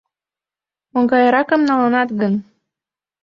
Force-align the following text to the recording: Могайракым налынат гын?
Могайракым 0.93 1.61
налынат 1.69 2.09
гын? 2.19 2.33